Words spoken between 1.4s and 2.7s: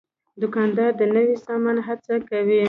سامان هڅه کوي.